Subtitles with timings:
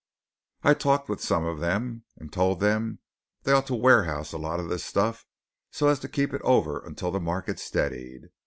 [0.63, 3.01] I talked with some of them and told them
[3.43, 5.27] they ought to warehouse a lot of this stuff
[5.69, 8.31] so as to keep it over until the market steadied.